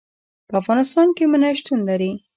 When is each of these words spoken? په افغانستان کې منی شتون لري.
په 0.47 0.53
افغانستان 0.61 1.07
کې 1.17 1.23
منی 1.31 1.53
شتون 1.59 1.79
لري. 1.89 2.11